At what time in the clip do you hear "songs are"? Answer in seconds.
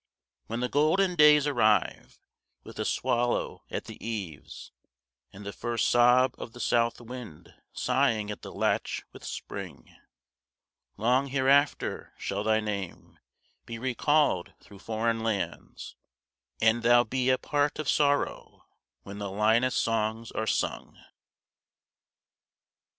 19.75-20.47